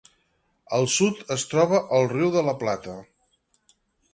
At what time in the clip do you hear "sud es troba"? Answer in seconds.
0.93-1.81